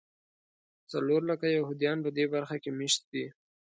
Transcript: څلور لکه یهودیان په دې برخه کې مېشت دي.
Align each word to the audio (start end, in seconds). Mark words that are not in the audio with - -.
څلور 0.91 1.21
لکه 1.31 1.45
یهودیان 1.57 1.97
په 2.05 2.09
دې 2.17 2.25
برخه 2.33 2.55
کې 2.63 2.71
مېشت 2.79 3.01
دي. 3.13 3.25